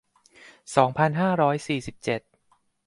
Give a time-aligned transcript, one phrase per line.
[0.75, 2.21] สองพันห้าร้อยสี่สิบเจ็ด